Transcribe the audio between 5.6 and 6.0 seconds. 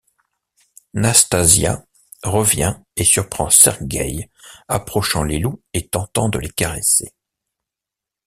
et